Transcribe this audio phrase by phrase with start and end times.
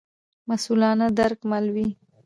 [0.49, 1.87] مسوولانه درک مل وي.